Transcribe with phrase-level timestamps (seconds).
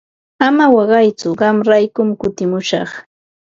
[0.47, 2.89] Ama waqaytsu qamraykum kutimushaq.